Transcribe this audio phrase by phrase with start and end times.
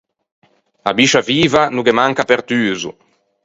[0.89, 2.91] À biscia viva no ghe manca pertuso.